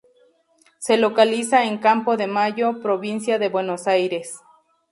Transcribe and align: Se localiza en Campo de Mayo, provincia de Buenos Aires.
Se 0.79 0.97
localiza 0.97 1.63
en 1.65 1.77
Campo 1.77 2.17
de 2.17 2.25
Mayo, 2.25 2.81
provincia 2.81 3.37
de 3.37 3.49
Buenos 3.49 3.85
Aires. 3.85 4.39